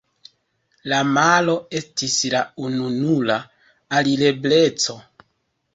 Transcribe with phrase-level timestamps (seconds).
[0.93, 3.37] La maro estis la ununura
[4.01, 4.99] alirebleco.